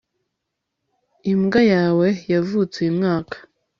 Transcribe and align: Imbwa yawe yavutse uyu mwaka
Imbwa 1.31 1.61
yawe 1.73 2.07
yavutse 2.33 2.75
uyu 2.81 2.93
mwaka 2.99 3.37